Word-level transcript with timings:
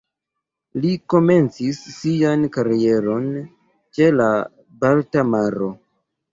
Li 0.85 0.93
komencis 1.13 1.81
sian 1.99 2.49
karieron 2.57 3.29
ĉe 3.99 4.11
la 4.19 4.33
Balta 4.83 5.29
Maro. 5.37 5.73